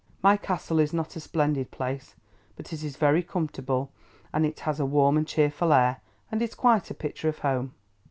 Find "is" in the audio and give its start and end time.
0.79-0.93, 2.83-2.95, 6.41-6.55